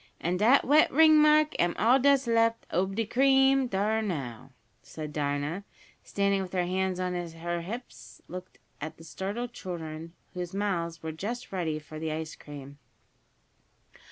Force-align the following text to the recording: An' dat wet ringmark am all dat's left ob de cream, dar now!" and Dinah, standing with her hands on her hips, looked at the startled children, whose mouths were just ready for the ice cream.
An' 0.19 0.37
dat 0.37 0.65
wet 0.65 0.89
ringmark 0.91 1.53
am 1.59 1.75
all 1.77 1.99
dat's 1.99 2.25
left 2.25 2.65
ob 2.71 2.95
de 2.95 3.05
cream, 3.05 3.67
dar 3.67 4.01
now!" 4.01 4.49
and 4.97 5.13
Dinah, 5.13 5.63
standing 6.01 6.41
with 6.41 6.53
her 6.53 6.65
hands 6.65 6.99
on 6.99 7.13
her 7.13 7.61
hips, 7.61 8.19
looked 8.27 8.57
at 8.81 8.97
the 8.97 9.03
startled 9.03 9.53
children, 9.53 10.13
whose 10.33 10.55
mouths 10.55 11.03
were 11.03 11.11
just 11.11 11.51
ready 11.51 11.77
for 11.77 11.99
the 11.99 12.11
ice 12.11 12.33
cream. 12.35 12.79